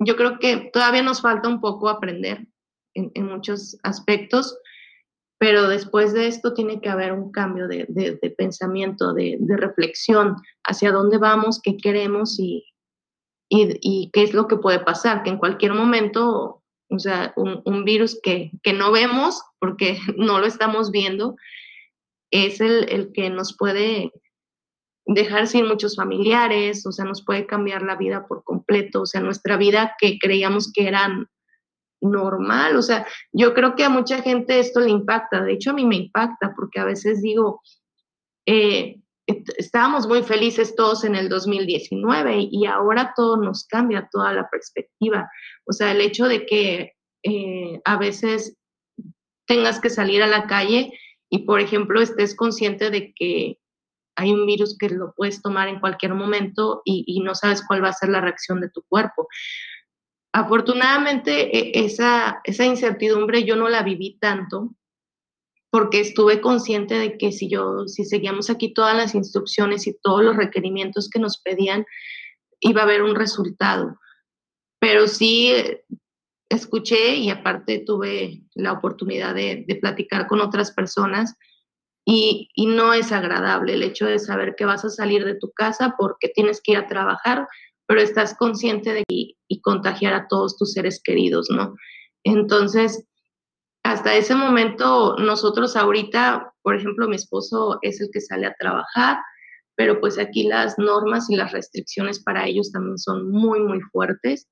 [0.00, 2.46] yo creo que todavía nos falta un poco aprender
[2.94, 4.58] en, en muchos aspectos
[5.44, 7.84] pero después de esto tiene que haber un cambio de,
[8.38, 12.64] pensamiento, de, reflexión hacia dónde vamos, qué queremos y,
[13.50, 18.18] y, qué es lo que puede pasar, que en cualquier momento, o sea, un, virus
[18.22, 21.36] que, no vemos porque no lo estamos viendo,
[22.30, 24.12] es el, el que nos puede
[25.04, 29.20] dejar sin muchos familiares, o sea, nos puede cambiar la vida por completo, o sea,
[29.20, 31.28] nuestra vida que creíamos que eran
[32.00, 32.76] normal.
[32.76, 35.42] O sea, yo creo que a mucha gente esto le impacta.
[35.42, 37.60] De hecho, a mí me impacta porque a veces digo,
[38.46, 44.48] eh, estábamos muy felices todos en el 2019 y ahora todo nos cambia, toda la
[44.50, 45.30] perspectiva.
[45.64, 48.56] O sea, el hecho de que eh, a veces
[49.46, 50.92] tengas que salir a la calle
[51.30, 53.58] y, por ejemplo, estés consciente de que
[54.16, 57.82] hay un virus que lo puedes tomar en cualquier momento y, y no sabes cuál
[57.82, 59.26] va a ser la reacción de tu cuerpo.
[60.34, 64.74] Afortunadamente, e, esa, esa incertidumbre yo no la viví tanto
[65.70, 70.24] porque estuve consciente de que si yo, si seguíamos aquí todas las instrucciones y todos
[70.24, 71.86] los requerimientos que nos pedían,
[72.58, 74.00] iba a haber un resultado.
[74.80, 75.52] Pero sí
[76.48, 81.36] escuché y aparte tuve la oportunidad de, platicar con otras personas
[82.04, 85.52] y, y, no es agradable el hecho de saber que vas a salir de tu
[85.52, 87.46] casa porque tienes que ir a trabajar
[87.86, 91.74] pero estás consciente de y, contagiar a todos tus seres queridos, ¿no?
[92.24, 93.06] Entonces,
[93.82, 99.18] hasta ese momento, nosotros ahorita, por ejemplo, mi esposo es el que sale a trabajar,
[99.76, 104.48] pero pues aquí las normas y las restricciones para ellos también son muy, muy fuertes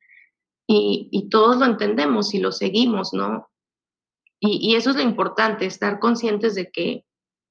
[0.66, 3.50] y, y todos lo entendemos y lo seguimos, ¿no?
[4.40, 7.04] Y, y, eso es lo importante, estar conscientes de que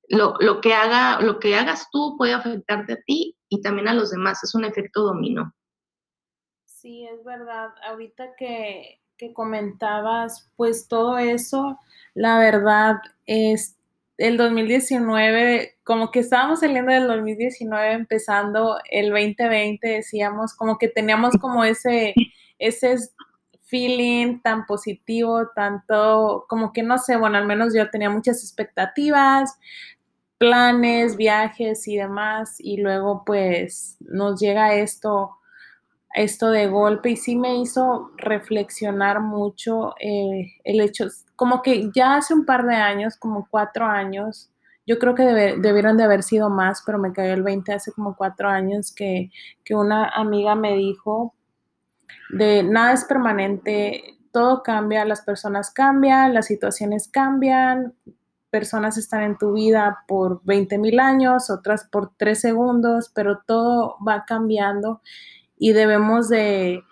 [0.09, 3.93] lo, lo, que haga, lo que hagas tú puede afectarte a ti y también a
[3.93, 5.53] los demás, es un efecto dominó.
[6.81, 7.69] Sí, es verdad.
[7.87, 8.97] Ahorita que,
[9.35, 11.77] comentabas, pues todo eso,
[12.15, 12.95] la verdad
[13.27, 13.77] es
[14.17, 21.35] el 2019, como que estábamos saliendo del 2019, empezando el 2020, decíamos, como que teníamos
[21.39, 22.15] como ese,
[22.57, 22.95] ese
[23.65, 29.55] feeling tan positivo, tanto, como que no sé, bueno, al menos yo tenía muchas expectativas,
[30.39, 35.37] planes, viajes y demás, y luego pues nos llega esto
[36.13, 42.15] esto de golpe y sí me hizo reflexionar mucho eh, el hecho, como que ya
[42.15, 44.49] hace un par de años, como cuatro años,
[44.85, 48.15] yo creo que debieron de haber sido más, pero me cayó el 20 hace como
[48.15, 49.29] cuatro años que,
[49.63, 51.33] que una amiga me dijo
[52.29, 57.93] de nada es permanente, todo cambia, las personas cambian, las situaciones cambian,
[58.49, 63.97] personas están en tu vida por 20 mil años, otras por tres segundos, pero todo
[64.05, 65.01] va cambiando
[65.63, 66.83] y debemos de,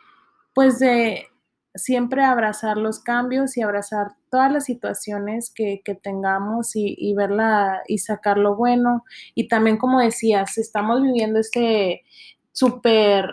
[0.53, 1.25] pues de
[1.73, 8.37] siempre abrazar los cambios y abrazar todas las situaciones que, tengamos y, verla y sacar
[8.37, 9.03] lo bueno.
[9.33, 12.03] Y también, como decías, estamos viviendo este
[12.51, 13.31] súper,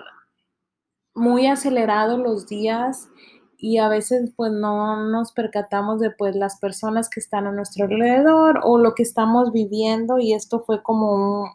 [1.14, 3.10] muy acelerado los días
[3.58, 7.84] y a veces pues no nos percatamos de pues las personas que están a nuestro
[7.84, 11.50] alrededor o lo que estamos viviendo y esto fue como un,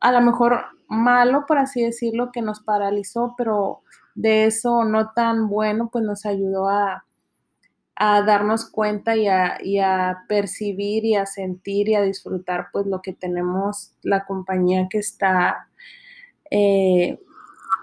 [0.00, 3.80] a lo mejor malo, por así decirlo, que nos paralizó, pero
[4.14, 7.04] de eso no tan bueno, pues nos ayudó a,
[7.96, 13.92] darnos cuenta y a, percibir y a sentir y a disfrutar pues lo que tenemos,
[14.02, 15.68] la compañía que está
[16.50, 17.18] eh,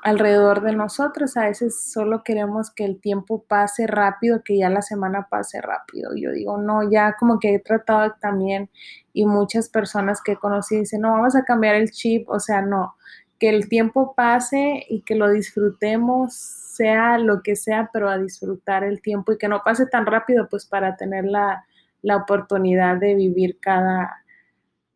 [0.04, 1.38] alrededor de nosotros.
[1.38, 6.12] A veces solo queremos que el tiempo pase rápido, que ya la semana pase rápido.
[6.16, 8.70] Yo digo, no, ya como que he tratado también
[9.14, 12.96] y muchas personas que conocí dicen, no, vamos a cambiar el chip, o sea, no,
[13.40, 18.84] que el tiempo pase y que lo disfrutemos, sea lo que sea, pero a disfrutar
[18.84, 21.66] el tiempo y que no pase tan rápido, pues para tener la,
[22.02, 24.24] la oportunidad de vivir cada,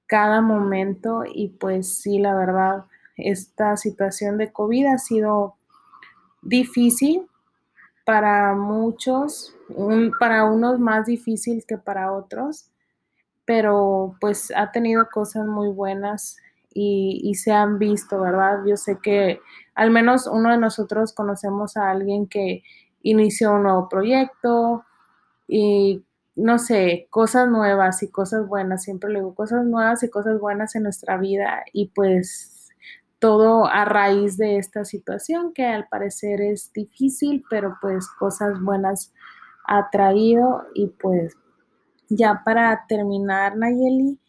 [0.05, 2.86] cada momento y pues sí, la verdad
[3.18, 5.55] esta situación de COVID ha sido
[6.41, 7.28] difícil
[8.05, 9.55] para muchos,
[10.20, 12.70] para unos más difícil que para otros,
[13.45, 16.38] pero pues ha tenido cosas muy buenas
[16.74, 18.59] y, se han visto, ¿verdad?
[18.66, 19.39] Yo sé que
[19.76, 22.64] al menos uno de nosotros conocemos a alguien que
[23.01, 24.84] inició un nuevo proyecto
[25.47, 26.03] y
[26.36, 30.76] no sé, cosas nuevas y cosas buenas, siempre le digo cosas nuevas y cosas buenas
[30.76, 32.50] en nuestra vida y pues
[33.22, 39.13] todo a raíz de esta situación que al parecer es difícil, pero pues cosas buenas
[39.65, 41.38] ha traído y pues
[42.09, 44.19] ya para terminar, Nayeli,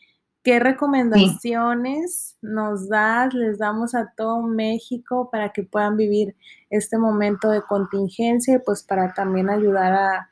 [0.45, 6.37] ¿qué recomendaciones nos das, les damos a todo México para que puedan vivir
[6.71, 10.29] este momento de contingencia y pues para también ayudar a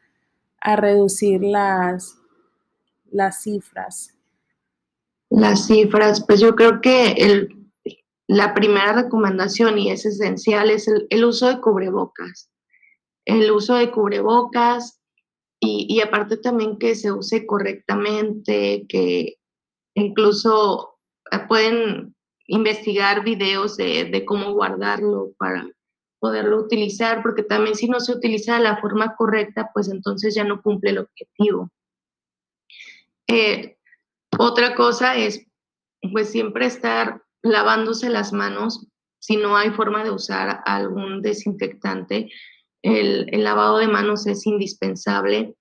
[0.61, 2.19] a reducir las,
[3.11, 4.15] las cifras?
[5.31, 7.60] Las cifras, pues yo creo que el,
[8.31, 12.49] la primera recomendación y es esencial es el, uso de cubrebocas.
[13.25, 15.01] El uso de cubrebocas
[15.59, 19.35] y, y, aparte también que se use correctamente, que
[19.95, 21.01] incluso
[21.33, 22.15] eh, pueden
[22.47, 25.69] investigar videos de, de cómo guardarlo para
[26.21, 30.45] poderlo utilizar, porque también si no se utiliza de la forma correcta, pues entonces ya
[30.45, 31.69] no cumple el objetivo.
[33.27, 33.77] Eh,
[34.39, 35.45] otra cosa es,
[36.13, 38.87] pues siempre estar lavándose las manos
[39.19, 42.31] si no hay forma de usar algún desinfectante.
[42.83, 45.55] El, el lavado de manos es indispensable.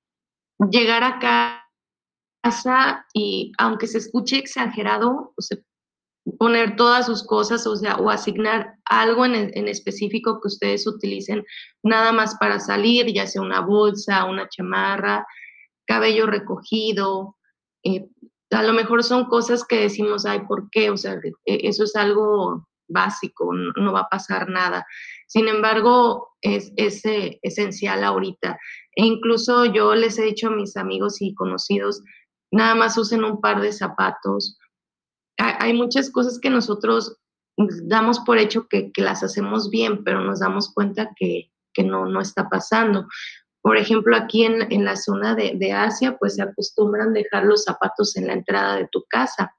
[0.71, 5.34] Llegar a casa y aunque se escuche exagerado,
[6.38, 11.43] poner todas sus cosas, o sea, o asignar algo en, específico que ustedes utilicen
[11.84, 15.25] nada más para salir, ya sea una bolsa, una chamarra,
[15.88, 17.38] cabello recogido.
[17.84, 18.07] Eh,
[18.52, 20.89] a lo mejor son cosas que decimos, ay, ¿por qué?
[20.89, 21.14] O sea,
[21.45, 24.86] e, eso es algo básico, no, va a pasar nada.
[25.28, 26.72] Sin embargo, es,
[27.06, 28.58] eh, esencial ahorita.
[28.95, 32.02] E incluso yo les he dicho a mis amigos y conocidos,
[32.52, 34.58] nada más usen un par de zapatos
[35.39, 37.18] hay muchas cosas que nosotros
[37.84, 41.52] damos por hecho que, las hacemos bien, pero nos damos cuenta que,
[41.86, 43.08] no, no está pasando.
[43.62, 48.28] Por ejemplo, aquí en, la zona de, Asia, pues se acostumbran dejar los zapatos en
[48.28, 49.53] la entrada de tu casa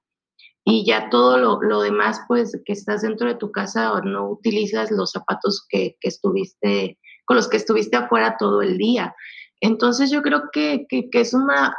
[0.65, 4.91] y ya todo lo, demás, pues que estás dentro de tu casa o no utilizas
[4.91, 9.15] los zapatos que, estuviste, con los que estuviste afuera todo el día.
[9.61, 11.75] Entonces yo creo que, que es una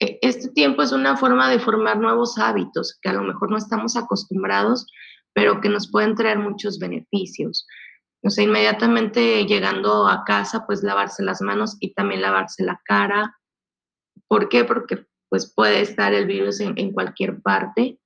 [0.00, 3.56] e, este tiempo es una forma de formar nuevos hábitos que a lo mejor no
[3.56, 4.86] estamos acostumbrados,
[5.32, 7.66] pero que nos pueden traer muchos beneficios.
[8.24, 13.38] O sea, inmediatamente llegando a casa, pues lavarse las manos y también lavarse la cara.
[14.28, 14.64] ¿Por qué?
[14.64, 17.98] Porque pues puede estar el virus en, cualquier parte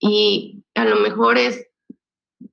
[0.00, 1.66] y a lo mejor es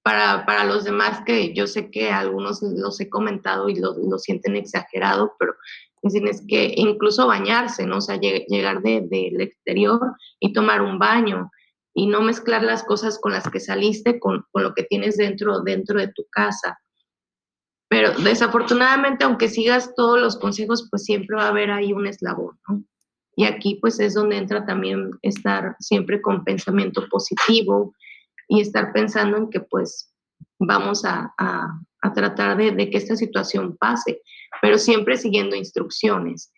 [0.01, 4.17] para, para, los demás que yo sé que algunos los he comentado y lo, lo
[4.17, 5.53] sienten exagerado, pero
[6.01, 7.97] es que incluso bañarse, ¿no?
[7.97, 9.99] O sea, llegar del de, exterior
[10.39, 11.51] y tomar un baño
[11.93, 15.61] y no mezclar las cosas con las que saliste con, con, lo que tienes dentro,
[15.61, 16.79] dentro de tu casa.
[17.89, 22.59] Pero desafortunadamente, aunque sigas todos los consejos, pues siempre va a haber ahí un eslabón,
[22.67, 22.83] ¿no?
[23.35, 27.93] Y aquí pues es donde entra también estar siempre con pensamiento positivo
[28.47, 30.13] y estar pensando en que pues
[30.59, 34.21] vamos a, a, tratar de, de, que esta situación pase
[34.61, 36.51] pero siempre siguiendo instrucciones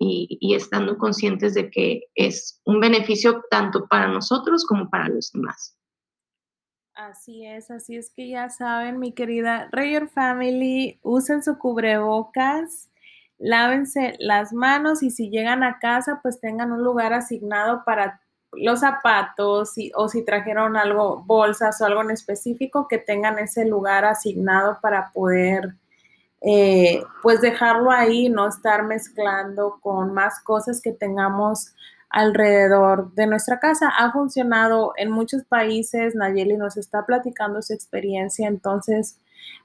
[0.00, 5.76] y, estando conscientes de que es un beneficio tanto para nosotros como para los demás.
[6.98, 12.90] Así es, así es que ya saben, mi querida Rayer Family, usen su cubrebocas,
[13.38, 18.20] lávense las manos y si llegan a casa, pues tengan un lugar asignado para
[18.50, 24.04] los zapatos o si trajeron algo, bolsas o algo en específico, que tengan ese lugar
[24.04, 25.76] asignado para poder
[26.40, 31.76] eh, pues dejarlo ahí, no estar mezclando con más cosas que tengamos
[32.10, 33.88] alrededor de nuestra casa.
[33.98, 39.18] Ha funcionado en muchos países, Nayeli nos está platicando su experiencia, entonces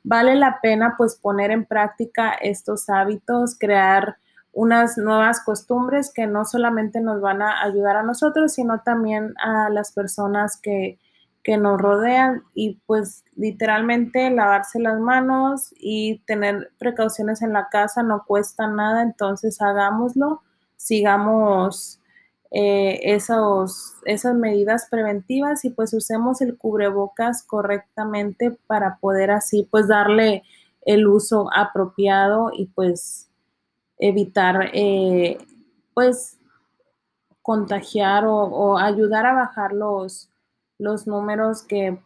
[0.03, 4.17] vale la pena pues poner en práctica estos hábitos, crear
[4.51, 9.69] unas nuevas costumbres que no solamente nos van a ayudar a nosotros, sino también a
[9.69, 10.99] las personas que
[11.43, 12.43] que nos rodean.
[12.55, 19.03] Y pues literalmente lavarse las manos y tener precauciones en la casa no cuesta nada,
[19.03, 20.41] entonces hagámoslo,
[20.77, 21.99] sigamos
[22.55, 30.43] eh, esas medidas preventivas y pues usemos el cubrebocas correctamente para poder así pues darle
[30.85, 33.27] el uso apropiado y pues
[33.97, 35.39] evitar eh,
[35.95, 36.37] pues
[37.41, 40.29] contagiar o ayudar a bajar los,
[40.77, 41.99] los números que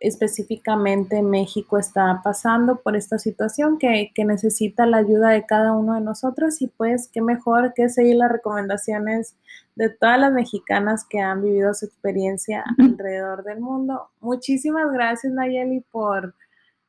[0.00, 6.00] específicamente México está pasando por esta situación que, necesita la ayuda de cada uno de
[6.00, 9.36] nosotros y pues qué mejor que seguir las recomendaciones
[9.74, 14.10] de todas las mexicanas que han vivido su experiencia alrededor del mundo.
[14.20, 16.34] Muchísimas gracias Nayeli por,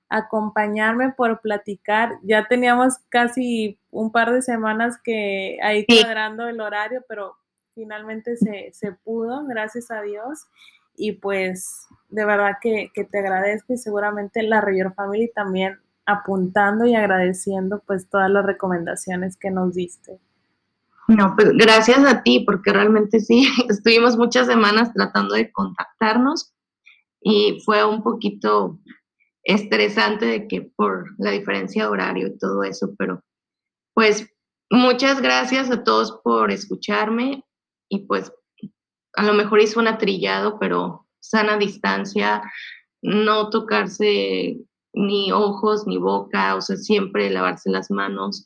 [0.09, 2.17] acompañarme, por platicar.
[2.23, 7.35] Ya teníamos casi un par de semanas que ahí cuadrando el horario, pero
[7.75, 10.47] finalmente se, se, pudo, gracias a Dios.
[11.01, 16.85] Y pues de verdad que, que te agradezco y seguramente la Rayor Family también apuntando
[16.85, 20.19] y agradeciendo pues todas las recomendaciones que nos diste.
[21.07, 26.53] No, pues gracias a ti, porque realmente sí, estuvimos muchas semanas tratando de contactarnos
[27.21, 28.77] y fue un poquito
[29.43, 33.23] estresante de que por la diferencia de horario y todo eso, pero
[33.93, 34.27] pues
[34.69, 37.43] muchas gracias a todos por escucharme
[37.87, 38.31] y pues
[39.19, 42.41] a lo mejor hizo un atrillado, pero sana distancia,
[43.01, 44.57] no tocarse
[44.93, 48.45] ni ojos ni boca, o sea, siempre lavarse las manos.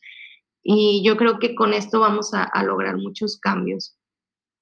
[0.64, 4.00] Y yo creo que con esto vamos a, lograr muchos cambios.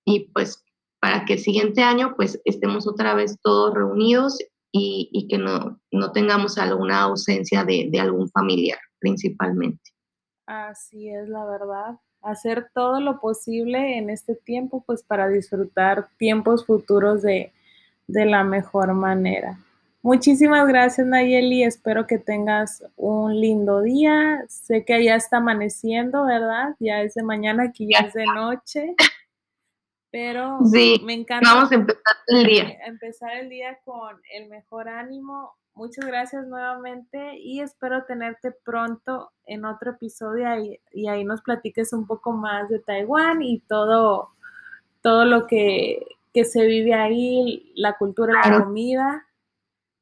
[0.06, 0.62] Y pues
[1.00, 4.38] para que el siguiente año pues estemos otra vez todos reunidos
[4.74, 9.92] y, que no, no, tengamos alguna ausencia de, de algún familiar principalmente.
[10.46, 12.00] Así es, la verdad.
[12.22, 17.52] Hacer todo lo posible en este tiempo pues para disfrutar tiempos futuros de,
[18.08, 19.58] de la mejor manera.
[20.04, 24.44] Muchísimas gracias Nayeli, espero que tengas un lindo día.
[24.48, 26.76] Sé que ya está amaneciendo, ¿verdad?
[26.80, 28.96] Ya es de mañana, aquí ya es de noche.
[30.12, 31.54] Pero me encanta.
[31.54, 32.78] Vamos a empezar el día.
[32.86, 35.54] Empezar el día con el mejor ánimo.
[35.74, 40.48] Muchas gracias nuevamente y espero tenerte pronto en otro episodio
[40.92, 44.32] y, ahí nos platiques un poco más de Taiwán y todo,
[45.02, 49.26] todo lo que, se vive ahí, la cultura, la comida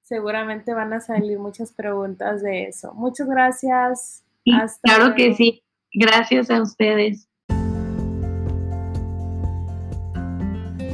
[0.01, 2.93] seguramente van a salir muchas preguntas de eso.
[2.95, 4.25] Muchas gracias.
[4.81, 5.63] claro que sí.
[5.93, 7.28] Gracias a ustedes.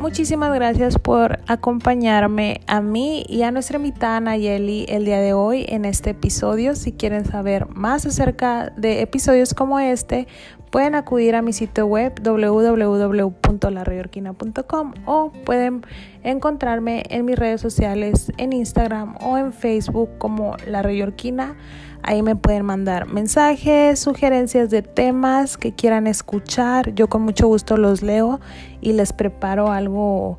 [0.06, 5.66] Muchísimas gracias por acompañarme a mí y a nuestra invitada Nayeli el día de hoy
[5.68, 6.76] en este episodio.
[6.76, 10.28] Si quieren saber más acerca de episodios como este,
[10.70, 15.84] pueden acudir a mi sitio web www.larreyorquina.com o pueden
[16.22, 21.56] encontrarme en mis redes sociales en Instagram o en Facebook como La Reyorquina.
[22.04, 26.94] Ahí me pueden mandar mensajes, sugerencias de temas que quieran escuchar.
[26.94, 28.40] Yo con mucho gusto los leo
[28.82, 30.38] y les preparo algo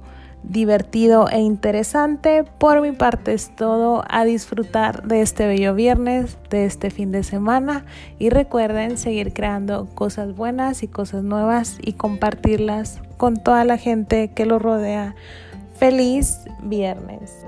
[0.48, 2.44] divertido e interesante.
[2.44, 4.04] Por mi parte es todo.
[4.08, 7.84] A disfrutar de este bello viernes, de este fin de semana.
[8.18, 14.28] Y recuerden seguir creando cosas buenas y cosas nuevas y compartirlas con toda la gente
[14.28, 15.14] que lo rodea.
[15.78, 17.44] Feliz viernes.